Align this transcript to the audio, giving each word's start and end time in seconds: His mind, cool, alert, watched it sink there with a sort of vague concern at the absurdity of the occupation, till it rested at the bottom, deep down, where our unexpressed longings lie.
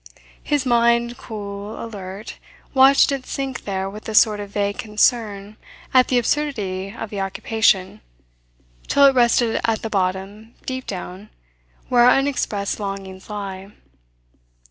His 0.41 0.65
mind, 0.65 1.15
cool, 1.19 1.75
alert, 1.79 2.39
watched 2.73 3.11
it 3.11 3.27
sink 3.27 3.65
there 3.65 3.87
with 3.87 4.09
a 4.09 4.15
sort 4.15 4.39
of 4.39 4.49
vague 4.49 4.79
concern 4.79 5.57
at 5.93 6.07
the 6.07 6.17
absurdity 6.17 6.91
of 6.91 7.11
the 7.11 7.21
occupation, 7.21 8.01
till 8.87 9.05
it 9.05 9.13
rested 9.13 9.61
at 9.63 9.83
the 9.83 9.91
bottom, 9.91 10.55
deep 10.65 10.87
down, 10.87 11.29
where 11.87 12.05
our 12.05 12.15
unexpressed 12.17 12.79
longings 12.79 13.29
lie. 13.29 13.73